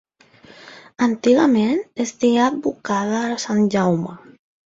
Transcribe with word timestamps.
Antigament 1.07 2.01
estigué 2.05 2.41
advocada 2.45 3.23
a 3.35 3.39
Sant 3.47 3.65
Jaume. 3.77 4.17